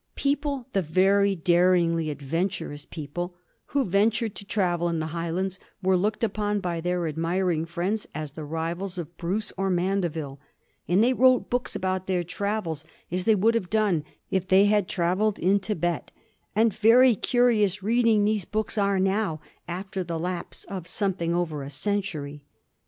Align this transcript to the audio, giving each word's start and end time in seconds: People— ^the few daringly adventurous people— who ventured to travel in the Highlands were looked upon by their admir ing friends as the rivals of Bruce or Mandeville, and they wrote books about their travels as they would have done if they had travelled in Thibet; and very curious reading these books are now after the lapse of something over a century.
People— 0.15 0.65
^the 0.73 0.83
few 0.83 1.35
daringly 1.35 2.09
adventurous 2.09 2.85
people— 2.85 3.35
who 3.67 3.85
ventured 3.85 4.33
to 4.33 4.43
travel 4.43 4.89
in 4.89 4.97
the 4.97 5.05
Highlands 5.13 5.59
were 5.83 5.95
looked 5.95 6.23
upon 6.23 6.59
by 6.59 6.81
their 6.81 7.01
admir 7.01 7.53
ing 7.53 7.65
friends 7.65 8.07
as 8.15 8.31
the 8.31 8.43
rivals 8.43 8.97
of 8.97 9.15
Bruce 9.15 9.53
or 9.57 9.69
Mandeville, 9.69 10.39
and 10.87 11.03
they 11.03 11.13
wrote 11.13 11.51
books 11.51 11.75
about 11.75 12.07
their 12.07 12.23
travels 12.23 12.83
as 13.11 13.25
they 13.25 13.35
would 13.35 13.53
have 13.53 13.69
done 13.69 14.03
if 14.31 14.47
they 14.47 14.65
had 14.65 14.87
travelled 14.87 15.37
in 15.37 15.59
Thibet; 15.59 16.11
and 16.55 16.73
very 16.73 17.13
curious 17.13 17.83
reading 17.83 18.25
these 18.25 18.43
books 18.43 18.79
are 18.79 18.97
now 18.99 19.39
after 19.67 20.03
the 20.03 20.17
lapse 20.17 20.63
of 20.63 20.87
something 20.87 21.35
over 21.35 21.61
a 21.61 21.69
century. 21.69 22.43